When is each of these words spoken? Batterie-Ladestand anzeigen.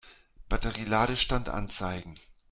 Batterie-Ladestand 0.49 1.47
anzeigen. 1.49 2.15